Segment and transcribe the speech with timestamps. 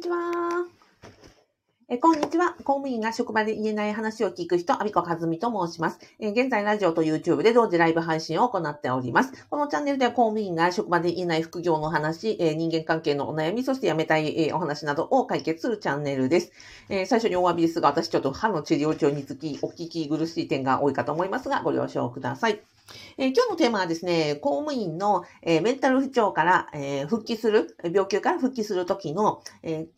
[0.00, 0.29] にちは。
[1.92, 2.52] えこんにちは。
[2.62, 5.98] 公務員が職場で言えない話を聞く人、アビコカズミと申します。
[6.20, 9.32] え現在、ラジオと YouTube で同時ライブ配信を行っております。
[9.50, 16.52] このチャンネルでは公務員が職場で言えない副業の話、え人間関係のお悩み、そして辞めたい、えお話などを解決するチャンネルです。
[16.90, 22.60] え最初にお詫びですが、私ちょっと歯の治療中につき、お聞き苦しい点が多いかと思いますが、ご了承ください。
[23.18, 29.88] え、今日のテーマはですね、公務員の、え、メンタル不調から、え、復帰する、病気から復帰するときの、え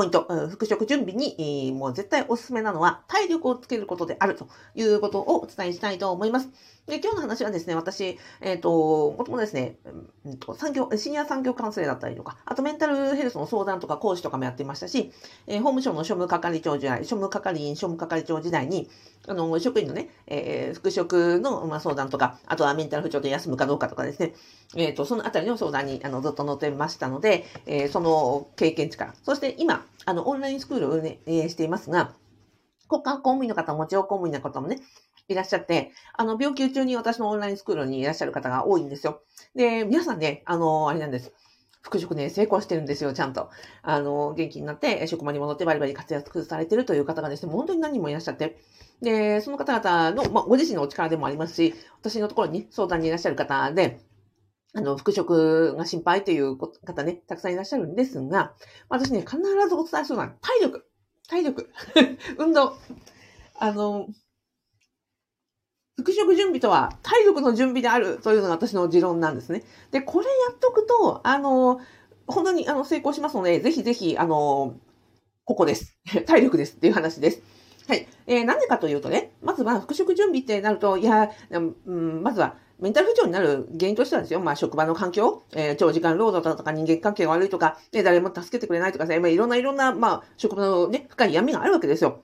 [0.00, 6.48] ポイント、復職準備に、もう絶対おすすめなのは体力をつけることであるということをお伝えしたいと思います。
[6.86, 9.76] で今日の話はですね、私、えっ、ー、と、もともとですね、
[10.24, 15.12] うんと、産業、シニア産業カウンセラーだったりとか、あとメンタルヘルスの相談とか講師とかもやってましたし、
[15.46, 18.90] えー、法務省の庶務係長時代、庶務係員、庶務係長時代に、
[19.28, 24.34] あの、職員のね、えー、復職の、まあ、相談とか、あとはメンタル不調で休むかどうかとかですね、
[24.74, 32.14] えっ、ー、と、そのあたりの相談に、あの、ずっと載ってましたので、え、その経験値から、そして今、あの、オンラインスクールを運営していますが、
[32.90, 34.80] 国家公務員の方も地方公務員の方もね、
[35.32, 39.22] いらっしゃって、あの、病気中に私のオンラインスクールにいらっしゃる方が多いんですよ。
[39.54, 41.32] で、皆さんね、あの、あれなんです。
[41.82, 43.48] 復職ね、成功してるんですよ、ちゃんと。
[43.82, 48.58] あの、元気になって、職場に戻ってバリバリ活躍されてるという方がですね、本当に何人もいらっしゃって。
[49.00, 54.00] で、その方々の、まあ、ご自身のお力でもありますし、私のところに相談にいらっしゃる方で、
[54.74, 58.54] あの、復職が心配という方ね、たくさんいらっしゃるんですが、
[58.88, 60.86] 私ね、必ずお伝えするのは体力。
[61.28, 61.70] 体力。
[62.38, 62.76] 運動。
[63.58, 64.06] あの、
[66.00, 69.62] 復職準備とは体力の準備であるというのが私の持論なんですね。
[69.90, 71.78] で、これやっとくと、あの、
[72.26, 74.74] 本当にあの成功しますので、ぜひぜひ、あの、
[75.44, 75.98] ここです。
[76.26, 77.42] 体力ですっていう話です。
[77.86, 78.08] はい。
[78.26, 92.22] えー、なんでかというとね、まずは復職準備ってなると、いや、うん、まずはメンタル不調になる原因としてはですよ、まあ職場の環境、えー、長時間労働だとか人間関係が悪いとか、ね、誰も助けてくれないとかさ、まあ、いろんないろんな、まあ職場のね、深い闇があるわけですよ。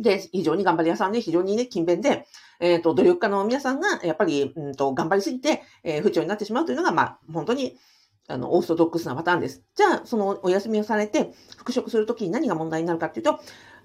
[0.00, 2.26] で、非常に頑張り屋さんで、非常にね、勤勉で、
[2.58, 7.76] えっ、ー、と、努力家の皆さんが、やっぱり、うんと、頑張りすぎて、えー、不調になってしまうというのが、まあ、本当に、
[8.28, 9.62] あの、オーソドックスなパターンです。
[9.74, 13.40] じゃあ、そのお休みをされて、復職するときに何が問題になるかっていうと、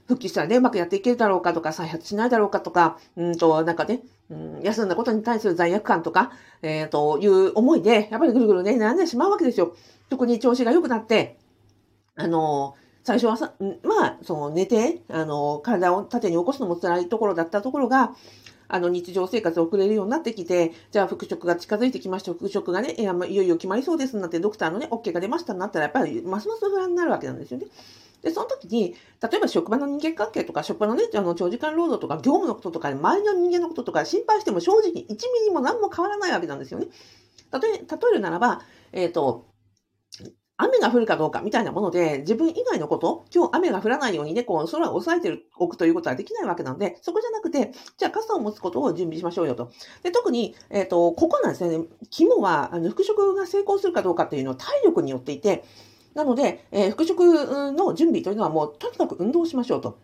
[0.08, 6.32] 復帰したらね、うまくやっていけるだろうかとか、再発しないだろうかとか、うんと、なんかね、うん、休んだことに対する罪悪感とか、
[6.62, 9.76] えっ、ー、と、いう思いで、やっぱりぐるぐるね、悩んでしまうわけですよ。
[10.10, 11.40] 特に調子が良くなって、
[12.16, 12.76] あの、
[13.06, 18.16] 最初はさ、まあ、その寝て、あの、体を縦に起こすのも辛いところだったところが、
[18.68, 22.34] あの、日常生活を送れるようになってきて、じゃあ復職が近づいてきました。
[22.34, 27.68] 復職がね、いや、いよいよ決まりそうですなんてドクターのね、OK が出ましたなったら、やっぱりますます不安になるわけなんですよね。
[28.24, 35.06] で、その時に、例えば職場の人間関係とか、職場のね、あの、長時間労働とか、業務のこととか、周りの人間のこととか、心配しても正直1ミ
[35.46, 36.88] リも何も変わらないわけなんですよね。
[37.54, 38.62] 例え、例えるならば、
[38.94, 39.46] えっ、ー、と、
[40.58, 49.72] 雨が降るかどうかみたいなもので、自分以外のこと、今日雨が降らないようにね、こう、空を押さえておくということはできないわけなので、そこじゃなくて、じゃあ傘を持つことを準備しましょうよと。
[50.04, 51.86] で、特に、えっ、ー、と、ここなんですね。
[52.10, 55.66] 肝は、あの、復職が成功するかどうかっていうのは体力によっていて、
[56.14, 59.98] なので、えー、復職の準備というのはもう、とにかく運動しましょうと。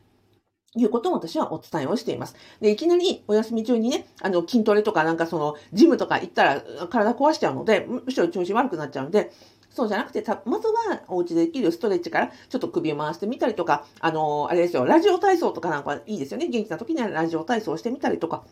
[0.73, 2.35] いうことを私はお伝えをしています。
[2.61, 9.31] で、いきなりお休み中にね、あの、筋トレとかなんかその、ジムとか行ったら体壊しちゃうので、むしろ調子悪くなっちゃうんで、
[9.71, 16.47] そうじゃなくて、まずはお家でできるストレッチから、ちょっと首を回してみたりとか、あの、あれですよ、ラジオ体操とかなんかいいですよね。
[16.47, 18.43] 元気な時にはラジオ体操してみたりとか。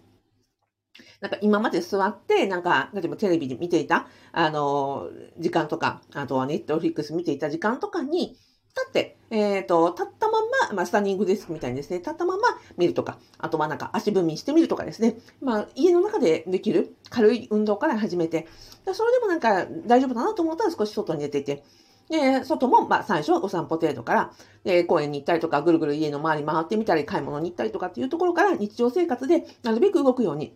[1.22, 8.38] なんか今まで座って、なんか、例えばテレビで見ていた、あの、時間とか、あとはネットフリックス見ていた時間とかに、
[8.76, 12.48] 立って、えっ、ー、と、立ったまま、まあ、スタンディングデスクみたいにですね、立ったまま
[12.78, 18.48] 見るとか、あとはなんか足踏みしてみるとかですね、まあ、家の中でできる軽い運動から始めて、
[18.94, 21.64] それでもなんか大丈夫だなと思ったら少し外に出ていて、
[22.10, 30.56] で、外も、まあ、最初はお散歩程度から、で、公園に行ったりとか、ぐるぐる家の周り回ってみたり、買い物に行ったりとかっていうところから、日常生活でなるべく動くように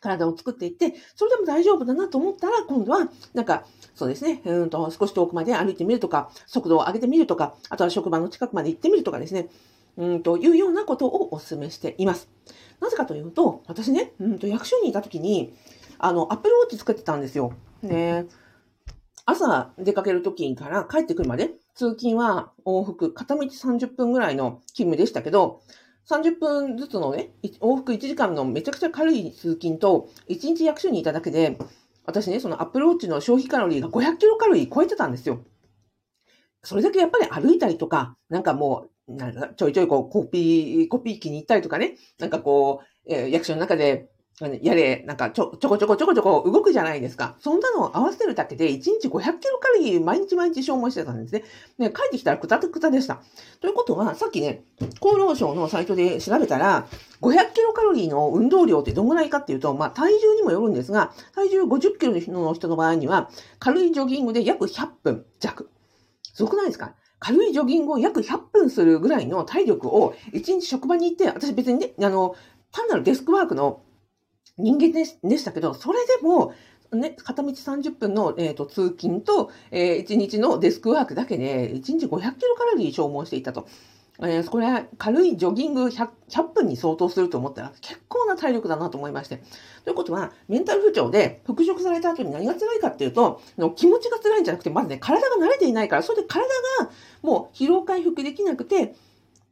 [0.00, 3.64] 体を作っていって、それでも大丈夫だなと思ったら、今度は、なんか、
[3.96, 9.48] そうですね、うんと、少し遠くまで歩いてみるとか、速度を上げてみるとか、あとは職場の近くまで行ってみるとかですね、
[9.96, 12.28] うんというようなことをお勧めしています。
[12.78, 15.54] なぜかというと、私ね、うんと役所にいた時に、
[15.98, 17.54] あの、アップルウォッチ作ってたんですよ。
[17.82, 18.26] ね
[19.24, 25.62] 朝出かける時から帰ってくるまで、通勤は往復、片道30分ぐらいの勤務でしたけど、
[26.06, 27.30] 30分ずつのね、
[27.60, 31.58] 往復1時間のめちゃくちゃ軽い通勤と、1日役所にいただけで、
[32.06, 35.44] 私ね、そのアップルウォッチの消費カロリーが500キロカロリー超えてたんですよ。
[36.62, 44.08] それだけやっぱり歩いたりとか、なんかもう、なんかちょいちょいこうコピー、コピー機に行ったりとかね、なんかこう、えー、役所の中で
[44.60, 47.36] やれ、なんかちょ、ちょこちょこちょこちょこ動くじゃないですか。
[47.40, 51.44] そんなのを合わせるだけで1日500キロカロリー毎日毎日消耗してたんですね。
[51.78, 53.22] で、帰ってきたらくたくたでした。
[53.60, 54.64] ということは、さっきね、
[55.00, 56.86] 厚労省のサイトで調べたら、
[57.22, 65.70] 500キロカロリーの運動量ってどんぐらいかっていうと、まあ体重にもよるんですが、体重50キロの人の場合には、軽いジョギングで約100分弱。
[66.32, 66.94] すごくないですか？
[67.18, 72.36] 軽いジョギングを約100分するぐらいの体力を1日職場に行って、私別にね、あの、
[72.72, 73.82] 単なるデスクワークの
[74.58, 76.52] 人間でしたけど、それでも、
[76.92, 83.66] ね、片道30分の、えーと、通勤と、えー、1日のデスクワークだけで、1日500キロカロリー消耗していたと。
[84.20, 89.42] えー、これ軽いジョギング 100, 100, 分に相当すると思ったら結構な体力だなと思いまして。
[89.84, 96.46] ということは、メンタル不調で復職された後に何が辛いかっていうと、の気持ちが辛いんじゃなくて、まずね、体が慣れていないから、それで体
[96.80, 96.90] が
[97.22, 98.94] もう疲労回復できなくて、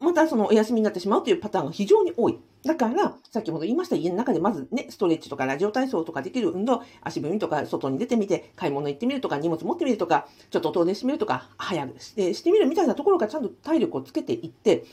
[0.01, 2.39] またそのお休みになってしまうというパターンが非常に多い。
[2.65, 14.85] だから、先ほど言いました家の中でまずね、ストレッチとかラジオ体操とかできる運動、足踏みとか外に出てみて、買い物行ってみるとか、荷物持ってみるとか、ちょっと遠出してみるとか、早くしてしてみるみたいなところからちゃんと体力をつけていって、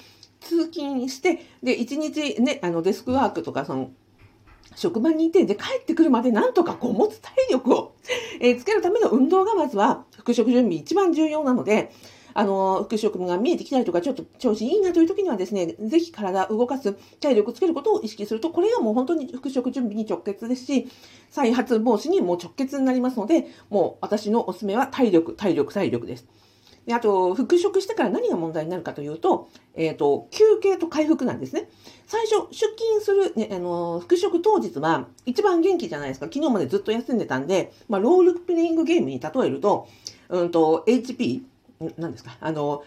[0.41, 3.91] 通勤して、で、一日ね、あのデスクワークとか、その、
[4.75, 7.95] 職場にいて、で、帰ってくるまでなんとかこう持つ体力を、
[8.39, 11.91] えー、つけるための運動がまずは、復職準備一番重要なので、
[12.33, 20.87] あの、副職が見えてきたりとか、ちょっと調子いいなという時にはですね、ぜひ体を動かす、体力をつけることを意識すると、これがもう本当に復職準備に直結ですし、
[21.29, 26.27] 再発防止にも直結になりますので、もう私のおすすめは体力、体力、体力です。
[26.85, 31.69] であと、復職してから何が問題になるかというと、えっ、ー、と、休憩と回復なんですね。
[32.07, 36.25] 最初、出勤する、ね、あの、復職当日は一番元気じゃないですか。
[36.25, 39.87] 昨日までずっと休んでたんで、まあ、ロールプレイングゲームに例えると、
[40.29, 41.43] うんと、HP、
[41.97, 42.83] 何ですか、あの、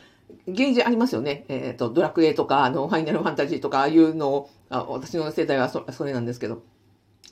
[0.47, 1.45] ゲージありますよね。
[1.49, 6.63] えっ、ー、と、ドラクエとか、あの、ファイナルファンタジーとか、ああいうのを、あ私の世代はそそれなんですけど、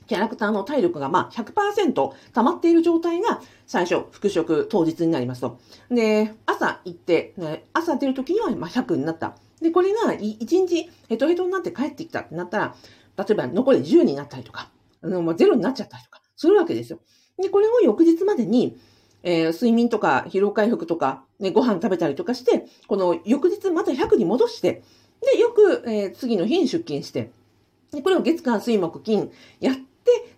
[0.07, 1.93] キャラクターの体力がまあ100%
[2.33, 5.59] 溜まっている状態が最初、復職当日になりますと。
[5.91, 9.37] で、朝行って、ね、朝出る時にはま100になった。
[9.61, 12.75] で、これが1日ヘトヘトになって帰ってきたってなったら、
[13.17, 14.71] 例えば残り10になったりとか、
[15.03, 16.99] あのまあ、0になっちゃったりとか、するわけですよ。
[17.41, 18.77] で、これを翌日までに、
[19.23, 24.83] えー、睡眠とか疲労回復とか、ね、ご飯食べたりとかして、この翌日また100に戻して、
[25.35, 27.31] で、よく、えー、次の日に出勤して、
[27.91, 29.31] で、これを月間水木金
[29.61, 29.83] やって、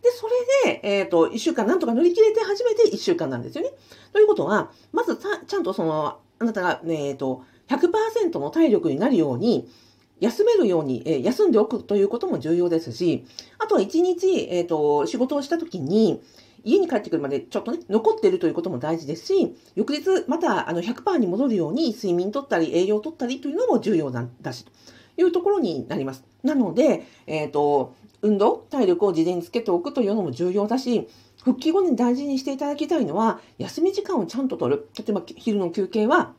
[0.03, 0.27] で、そ
[0.67, 3.71] れで、えっ、ー、と、1週間なんとか乗り切れて初めて1週間なんですよね。
[4.13, 9.69] ということは、まずちゃんとその、あなたが、えっ、ー、と、100%の体力になるように、
[10.21, 13.27] 休めるように、え、休んでおくということも重要ですし、
[13.59, 16.23] あとは1日、えっ、と、仕事をしたときに、
[16.65, 24.73] 家に帰ってくるまでちょっとね、残ってるということも大事ですし、翌日またあの100%に戻るように睡眠とったり栄養とったりというのも重要なんだし、と
[25.21, 26.25] いうところになります。
[26.43, 31.09] なので、えっ、ー、と、運動、体力を事前につけておくというのも重要だし、
[31.45, 34.89] 復帰後に大事にしていただきたいのは、休み時間をちゃんと取る。
[34.99, 36.33] 例えば昼の休憩は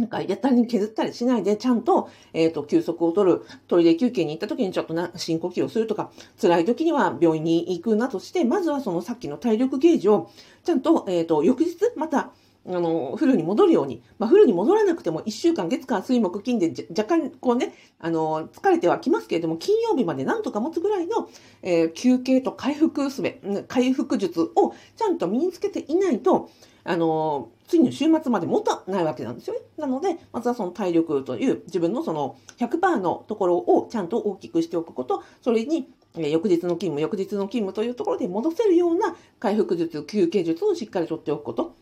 [0.00, 3.42] なんか、やったり削ったりしないで、ちゃんと、えっ、ー、と、休息を取る。
[3.68, 6.10] トイレ休憩に行った時にちょっとな、深呼吸をするとか、
[6.40, 10.30] 辛い時には病院に行くなとして、まずはそのさっきの体力ゲージを、
[10.64, 12.32] ちゃんと、えっ、ー、と、翌日、また、
[12.66, 21.30] あの、フルに戻るように、まあ、フルに戻らなくても1週間、月間、水木、金で若干、こうね、あの、疲れてはきますけれども、金曜日までなんとか持つぐらいの、
[21.62, 26.50] えー、休憩と回復すべ、回復術をちゃんと身につけていないと、
[26.84, 29.60] あの、次の週末まで持たないわけなんですよね。
[29.76, 41.76] なので、まずはその体力という自分のその100%のところをちゃんと大きくしておくこと、それに翌日の勤務、翌日の勤務というところで戻せるような回復術、休憩術をしっかりとっておくこと。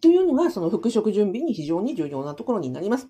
[0.00, 3.08] というのが、その復職準備に非常に重要なところになります。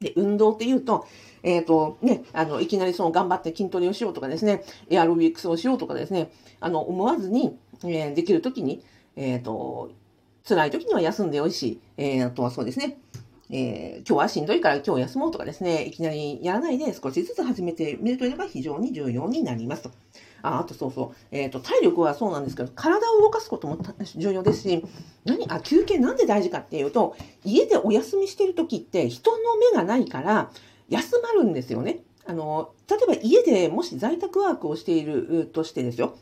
[0.00, 1.06] で、運動っていうと、
[1.42, 8.84] えっ、ー、と、ね、あの、いきなりその頑張って筋トレをしようとかですね、エアロビックスをしようとかですね、あの、思わずに、えー、できるときに、
[9.16, 9.90] えっ、ー、と、
[10.48, 12.98] 辛い時には休んでよいし、えー、あとはそうですね、
[13.50, 19.90] えー、今日はしんどいから今日休もうとかですね、いきなりやらないで少しずつ始めてみるというのが非常に重要になりますと。
[20.42, 23.78] ああとそうそう、え、ー、と、体力はそうなんですけど、体を動かすことも
[24.16, 24.84] 重要ですし、
[25.24, 30.50] 何、あ、休憩なんで大事かっていうと、家でお休みしてる時って人の目がないから
[30.88, 32.00] 休まるんですよね。
[32.24, 36.16] あの、例えば家でもし在宅ワークをしているとしてですよ。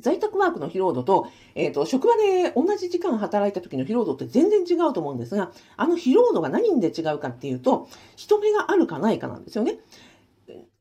[0.00, 9.78] 在宅ワークの疲労度と、えっ、ー、と、職場で同じ時間働いた時の疲労度って全然違うと思うんですが、あの疲労度が何で違うかっていうと、人目があるかないかなんですよね。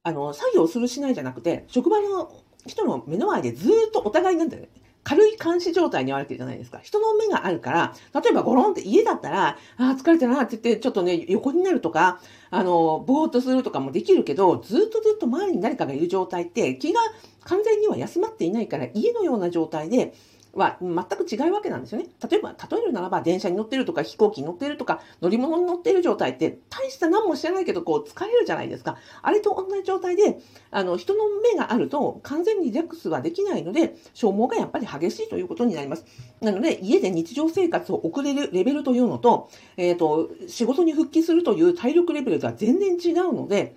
[0.03, 2.31] あの、作業するしないじゃなくて、職場の
[2.65, 4.69] 人の目の前でずっとお互いなんだよね。
[5.07, 6.79] 軽い監視状態にあるわけじゃないですか。
[6.83, 16.99] 人の目があるから、例えばゴロンって家だったら、ああ、疲れてるなって言って、ちょっとね、横になるとか、あの、ぼーっとするとかもできるけど、ずっとずっと周りに誰かがいる状態って、気が
[17.45, 20.13] 完全には休まっていないから、家のような状態で、
[20.57, 22.07] は全く違うわけなんですよね。
[22.29, 28.97] 例えば、例えるならば、電車に乗ってるとか、飛行機に乗ってるとか、乗り物に乗ってる状態って、大した何も知らないけど、こう、疲れるじゃないですか。
[29.21, 30.39] あれと同じ状態で、
[30.71, 36.05] あの、人の目があると、完全にリラックスはできないので、消耗がやっぱり激しいということになります。
[36.41, 43.75] なので、家で日常生活を送れるレベルというのと、えっ、ー、と、仕事に復帰するという体力レベルとは全然違うので、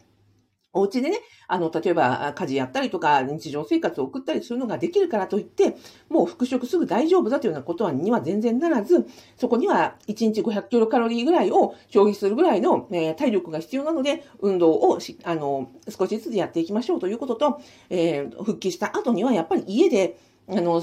[0.73, 5.77] お家でね、あの、例えば家事やったりとか日常生活を送ったりするのができるからといって、
[6.09, 20.83] もう復食すぐ大丈夫だというようなことはには全然ならず、そこには1日500キロカロリーぐらいを消費するぐらいの、えー、体力が必要なので、運動をし、あの、少しずつやっていきましょうということと、えー、復帰した後にはやっぱり家で、あの、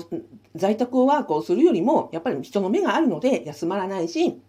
[0.56, 4.42] 在宅ワークをするよりも、やっぱり人の目があるので休まらないし、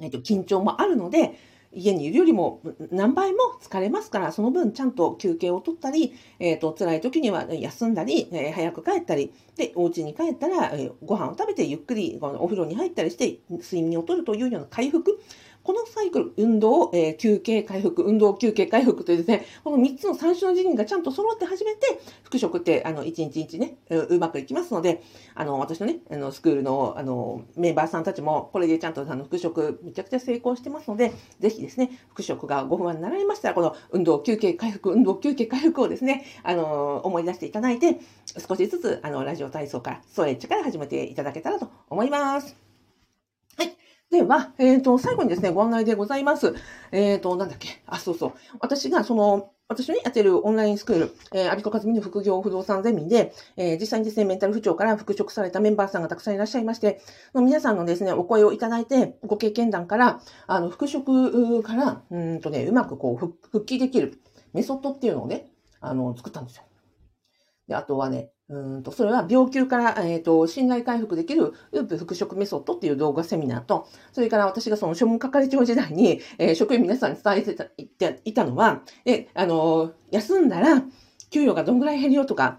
[0.00, 1.38] えっ、と、緊張もあるので、
[1.74, 2.60] 家にいるよりも
[2.90, 15.18] 何倍も疲れますから、その分ちゃんと休憩を取ったり、えっ、ー、と、辛い時には休んだり、えー、早く帰ったり、で、お家に帰ったら、えー、ご飯を食べてゆっくりお風呂に入ったりして、睡眠をとるというような回復、
[15.64, 25.02] このサイクル、運動、えー、休憩、回復、運動、休憩、回復というですね、この3つの最初の次元がちゃんと揃って初めて、復職って、あの、1日1日ね、うまくいきますので、
[25.34, 38.00] あの、私のね、あの、スクールの、あの、メンバーさんたちも、これでちゃんと、あの、復職、めちゃくちゃ成功してますので、ぜひですね、復職がご不安になられましたら、この運動、休憩、回復、運動、休憩、回復をですね、あの、思い出していただいて、
[38.48, 42.61] 少しずつ、あの、ラジオ体操から、ストレッチから始めていただけたらと思います。
[44.12, 46.54] では、えっ、ー、と、最後にですね、ご案内でございます。
[46.90, 47.82] えっ、ー、と、なんだっけ？
[47.86, 48.32] あ、そうそう。
[48.60, 57.00] 私が、その、私のやってるオンラインスクール、えー、アビコカズミの副業不動産ゼミで、えー、実際にですね、メンタル不調から復職されたメンバーさんがたくさんいらっしゃいまして、
[57.32, 64.20] 皆さんのですね、お声をいただいて、ご経験談から、あの、復職から、うんとね、うまくこう、復帰できる
[64.52, 65.48] メソッドっていうのをね、
[65.80, 66.64] あの、作ったんですよ。
[67.68, 80.82] で、あとはね、うんと、それは病気から、えっ、ー、と、信頼回復できるウープ復職メソッドっていう動画セミナーと、それから私がその庶務係長時代に、えー、職員皆さんに伝えてたいていたのは、え、あの、休んだら、
[81.30, 82.58] 給与がどんぐらい減るよとか、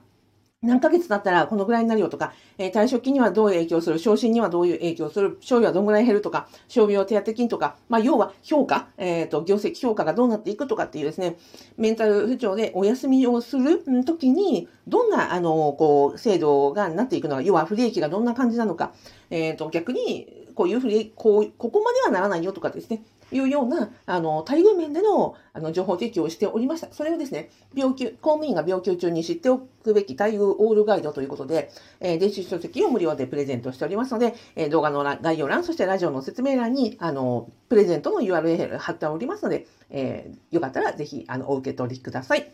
[0.63, 11.38] 何ヶ月経ったらこのぐらいになるよとか、えー、退職金にはどう影響する、昇進にはどういう影響する、賞与はどんぐらい減るとか、傷病手当金とか、まあ、要は評価、えっ、ー、と、業績評価がどうなっていくとかっていうですね、
[11.77, 18.93] メンタル不調でお休みをする時に、どんな、あの、こう、制度がなっていくのか、要は不利益がどんな感じなのか、
[19.29, 26.91] えっ、ー、と、逆に、こういう不利益、こう、ここまではならないよとかですね、いうような、あの、待遇面での、あの、情報提供をしておりました。
[26.91, 42.51] それをですね、病気、公務員が病気中に知っておくべき待遇オールガイドということで、えー、電子書籍を無料でプレゼントしておりますので、えー、動画の概要欄、そしてラジオの説明欄に、あの、プレゼントの URL 貼っておりますので、えー、よかったらぜひ、あの、お受け取りください。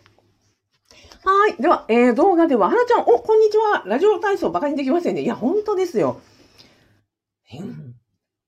[1.23, 1.61] はい。
[1.61, 3.83] では、えー、動画では、はなちゃん、お、こんにちは。
[3.85, 5.21] ラジオ体操バカにできませんね。
[5.21, 6.21] いや、本当ですよ。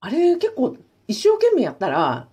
[0.00, 0.76] あれ、結構、
[1.08, 2.28] 一生懸命やったら、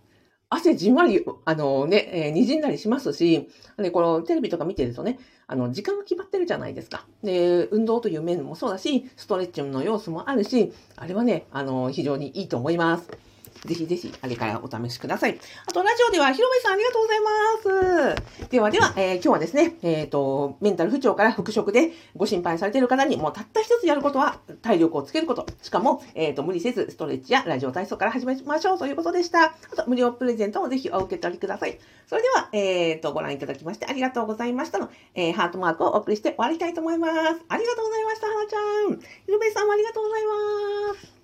[0.52, 3.48] 汗じんわり、あのね、えー、滲んだりしますし、
[3.78, 7.06] で、このテレビとか見てるとね、あの、時間が決まってるじゃないですか。
[7.24, 13.10] で、運動という面もそうだし、ストレッチの要素もあるし、あれはね、あの、非常にいいと思います。
[13.66, 15.38] ぜひぜひ、あれからお試しください。
[15.66, 18.50] あと、ラジオでは、ひろめさんありがとうございます。
[18.50, 25.46] ではでは、えー、今日はですね、えっ、ー、と、メンタル不調から復職でご心配されている方に、もうたった一つやることは、体力をつけること。
[25.62, 29.44] しかも、えっ、ー、と、無理せず、ストレッチやラジオ体操から始めましょうということでした。
[29.46, 31.78] あと、無料プレゼントもぜひお受け取りください。
[32.08, 37.14] それでは、えっ、と、ご覧いただきましてありがとうございましたの、えハートマークをお送りして終わりたいと思います。
[37.50, 39.00] ありがとうございました、はなちゃん。
[39.26, 41.19] ひろめさんもありがとうございます。